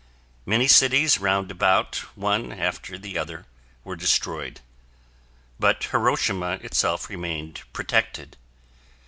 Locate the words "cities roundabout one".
0.67-2.51